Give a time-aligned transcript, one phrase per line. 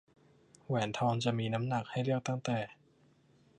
[0.65, 2.59] แหวนทองจะมีน้ำหนักให้เลือกตั้งแต่